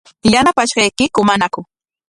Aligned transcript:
¿Yanaqashqaykiku 0.31 1.21
manaku? 1.27 1.61